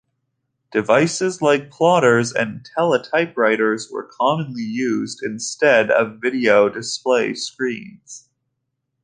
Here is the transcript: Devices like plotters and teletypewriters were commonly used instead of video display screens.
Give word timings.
Devices 0.71 1.43
like 1.43 1.69
plotters 1.69 2.33
and 2.33 2.67
teletypewriters 2.75 3.91
were 3.93 4.01
commonly 4.19 4.63
used 4.63 5.21
instead 5.21 5.91
of 5.91 6.19
video 6.19 6.69
display 6.69 7.35
screens. 7.35 8.27